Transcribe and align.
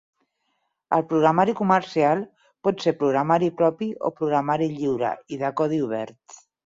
El 0.95 1.03
programari 1.09 1.53
comercial 1.59 2.23
pot 2.67 2.81
ser 2.85 2.93
programari 3.03 3.49
propi 3.59 3.91
o 4.09 4.11
programari 4.21 4.71
lliure 4.79 5.13
i 5.37 5.39
de 5.43 5.53
codi 5.61 5.79
obert. 5.89 6.43